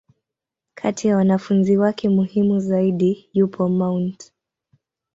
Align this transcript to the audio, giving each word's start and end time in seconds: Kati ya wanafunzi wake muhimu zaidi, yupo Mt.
Kati 0.73 1.07
ya 1.07 1.17
wanafunzi 1.17 1.77
wake 1.77 2.09
muhimu 2.09 2.59
zaidi, 2.59 3.29
yupo 3.33 3.69
Mt. 3.69 4.33